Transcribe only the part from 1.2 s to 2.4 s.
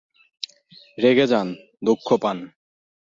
যান, দুঃখ পান।